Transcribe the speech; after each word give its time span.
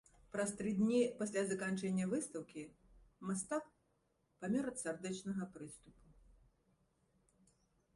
Праз 0.35 0.51
тры 0.61 0.69
дні 0.77 1.01
пасля 1.19 1.43
заканчэння 1.51 2.07
выстаўкі 2.15 2.63
мастак 3.31 3.63
памёр 4.45 4.65
ад 4.73 4.77
сардэчнага 4.85 5.43
прыступу. 5.57 6.05